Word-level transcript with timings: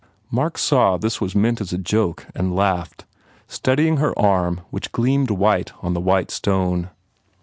Mark 0.31 0.57
saw 0.57 0.97
this 0.97 1.21
was 1.21 1.35
meant 1.35 1.61
as 1.61 1.71
a 1.73 1.77
joke 1.77 2.25
and 2.33 2.55
laughed, 2.55 3.05
studying 3.45 3.97
her 3.97 4.17
arm 4.17 4.61
which 4.71 4.91
gleamed 4.91 5.29
white 5.29 5.71
on 5.83 5.93
the 5.93 6.01
white 6.01 6.31
stone. 6.31 6.89